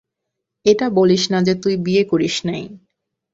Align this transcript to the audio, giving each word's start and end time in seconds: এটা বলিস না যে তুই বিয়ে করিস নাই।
এটা 0.65 0.85
বলিস 0.89 1.23
না 1.31 1.39
যে 1.41 1.53
তুই 1.63 1.75
বিয়ে 1.77 2.03
করিস 2.03 2.35
নাই। 2.45 2.63